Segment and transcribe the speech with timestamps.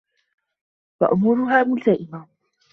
[1.01, 2.27] وَأُمُورُهَا مُلْتَئِمَةً